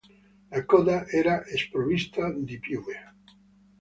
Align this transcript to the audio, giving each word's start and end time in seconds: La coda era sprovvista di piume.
La 0.49 0.61
coda 0.65 1.05
era 1.11 1.43
sprovvista 1.55 2.31
di 2.35 2.57
piume. 2.57 2.97